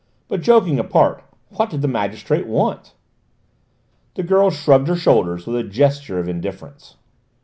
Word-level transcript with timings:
But, 0.27 0.41
joking 0.41 0.79
apart, 0.79 1.23
what 1.49 1.69
did 1.69 1.83
the 1.83 1.87
magistrate 1.87 2.47
want?" 2.47 2.95
The 4.15 4.23
girl 4.23 4.49
shrugged 4.49 4.87
her 4.87 4.95
shoulders 4.95 5.45
with 5.45 5.55
a 5.57 5.63
gesture 5.63 6.17
of 6.17 6.27
indifference. 6.27 6.95